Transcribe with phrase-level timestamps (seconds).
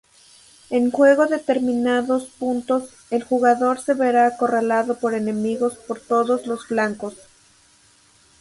[0.71, 0.91] En
[1.29, 7.13] determinados puntos, el jugador se verá acorralado por enemigos por todos los flancos.